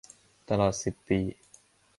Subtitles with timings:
[0.49, 1.19] ตลอดสิบปี